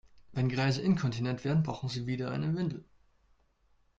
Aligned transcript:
Wenn 0.31 0.49
Greise 0.49 0.81
inkontinent 0.81 1.43
werden, 1.45 1.61
brauchen 1.61 1.87
sie 1.87 2.07
wieder 2.07 2.31
eine 2.31 2.55
Windel. 2.55 2.83